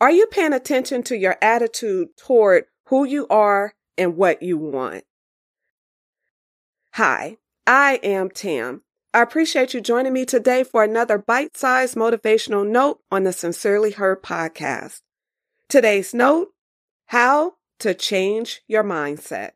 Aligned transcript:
Are 0.00 0.10
you 0.10 0.26
paying 0.28 0.54
attention 0.54 1.02
to 1.04 1.16
your 1.16 1.36
attitude 1.42 2.16
toward 2.16 2.64
who 2.86 3.04
you 3.04 3.26
are 3.28 3.74
and 3.98 4.16
what 4.16 4.42
you 4.42 4.56
want? 4.56 5.04
Hi, 6.94 7.36
I 7.66 8.00
am 8.02 8.30
Tam. 8.30 8.80
I 9.12 9.20
appreciate 9.20 9.74
you 9.74 9.82
joining 9.82 10.14
me 10.14 10.24
today 10.24 10.64
for 10.64 10.82
another 10.82 11.18
bite 11.18 11.54
sized 11.54 11.96
motivational 11.96 12.66
note 12.66 13.00
on 13.10 13.24
the 13.24 13.32
Sincerely 13.32 13.90
Her 13.90 14.16
podcast. 14.16 15.02
Today's 15.68 16.14
note 16.14 16.48
How 17.08 17.56
to 17.80 17.92
Change 17.92 18.62
Your 18.66 18.82
Mindset. 18.82 19.50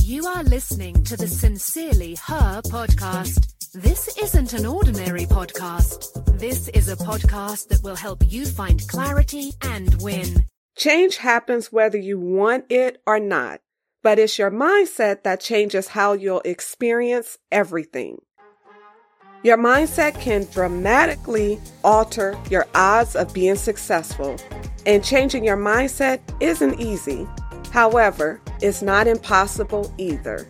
You 0.00 0.26
are 0.26 0.44
listening 0.44 1.04
to 1.04 1.18
the 1.18 1.28
Sincerely 1.28 2.14
Her 2.14 2.62
podcast. 2.62 3.72
This 3.72 4.16
isn't 4.16 4.54
an 4.54 4.64
ordinary 4.64 5.26
podcast. 5.26 6.23
This 6.46 6.68
is 6.68 6.90
a 6.90 6.96
podcast 6.96 7.68
that 7.68 7.82
will 7.82 7.96
help 7.96 8.22
you 8.30 8.44
find 8.44 8.86
clarity 8.86 9.54
and 9.62 10.02
win. 10.02 10.44
Change 10.76 11.16
happens 11.16 11.72
whether 11.72 11.96
you 11.96 12.20
want 12.20 12.66
it 12.68 13.00
or 13.06 13.18
not, 13.18 13.62
but 14.02 14.18
it's 14.18 14.38
your 14.38 14.50
mindset 14.50 15.22
that 15.22 15.40
changes 15.40 15.88
how 15.88 16.12
you'll 16.12 16.42
experience 16.44 17.38
everything. 17.50 18.18
Your 19.42 19.56
mindset 19.56 20.20
can 20.20 20.46
dramatically 20.52 21.58
alter 21.82 22.38
your 22.50 22.66
odds 22.74 23.16
of 23.16 23.32
being 23.32 23.56
successful, 23.56 24.36
and 24.84 25.02
changing 25.02 25.44
your 25.44 25.56
mindset 25.56 26.20
isn't 26.40 26.78
easy. 26.78 27.26
However, 27.70 28.38
it's 28.60 28.82
not 28.82 29.06
impossible 29.06 29.90
either. 29.96 30.46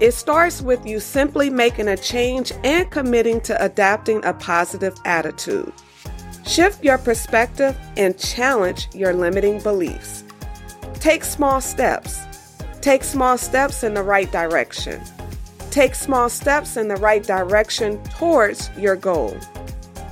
It 0.00 0.14
starts 0.14 0.62
with 0.62 0.86
you 0.86 0.98
simply 0.98 1.50
making 1.50 1.86
a 1.86 1.96
change 1.96 2.52
and 2.64 2.90
committing 2.90 3.42
to 3.42 3.62
adapting 3.62 4.24
a 4.24 4.32
positive 4.32 4.94
attitude. 5.04 5.70
Shift 6.46 6.82
your 6.82 6.96
perspective 6.96 7.78
and 7.98 8.18
challenge 8.18 8.88
your 8.94 9.12
limiting 9.12 9.60
beliefs. 9.60 10.24
Take 10.94 11.22
small 11.22 11.60
steps. 11.60 12.18
Take 12.80 13.04
small 13.04 13.36
steps 13.36 13.82
in 13.82 13.92
the 13.92 14.02
right 14.02 14.32
direction. 14.32 15.02
Take 15.70 15.94
small 15.94 16.30
steps 16.30 16.78
in 16.78 16.88
the 16.88 16.96
right 16.96 17.22
direction 17.22 18.02
towards 18.04 18.70
your 18.78 18.96
goal. 18.96 19.36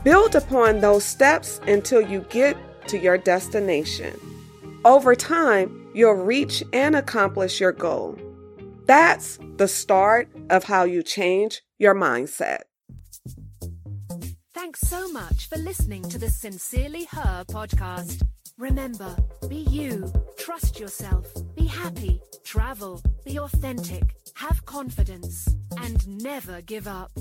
Build 0.05 0.35
upon 0.35 0.81
those 0.81 1.03
steps 1.03 1.63
until 1.67 2.03
you 2.03 2.27
get 2.29 2.59
to 2.89 2.99
your 2.99 3.17
destination. 3.17 4.15
Over 4.85 5.15
time, 5.15 5.91
you'll 5.95 6.13
reach 6.13 6.63
and 6.75 6.95
accomplish 6.95 7.59
your 7.59 7.73
goal. 7.73 8.19
That's 8.89 9.39
the 9.59 9.69
start 9.69 10.31
of 10.49 10.65
how 10.65 10.85
you 10.85 11.03
change 11.03 11.61
your 11.79 11.95
mindset. 11.95 12.61
Thanks 14.55 14.81
so 14.81 15.13
much 15.13 15.47
for 15.47 15.59
listening 15.59 16.05
to 16.05 16.17
the 16.19 16.31
Sincerely 16.31 17.05
Her 17.05 17.45
podcast. 17.51 18.23
Remember, 18.57 19.15
be 19.47 19.57
you, 19.57 20.11
trust 20.39 20.81
yourself, 20.81 21.27
be 21.55 21.67
happy, 21.67 22.23
travel, 22.45 23.03
be 23.27 23.39
authentic, 23.39 24.15
have 24.37 24.65
confidence, 24.65 25.47
and 25.77 26.09
never 26.23 26.63
give 26.63 26.89
up. 26.89 27.13